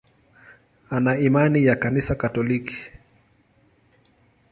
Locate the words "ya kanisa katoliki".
1.65-2.91